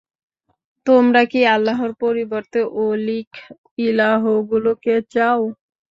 তোমরা 0.85 1.21
কি 1.31 1.41
আল্লাহর 1.55 1.91
পরিবর্তে 2.03 2.59
অলীক 2.85 3.31
ইলাহগুলোকে 3.81 4.93
চাও? 5.13 5.41